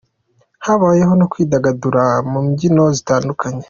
Habayeho 0.65 1.13
no 1.19 1.25
kwidagadura 1.31 2.03
mu 2.29 2.39
mbyino 2.45 2.83
zitandukanye. 2.97 3.59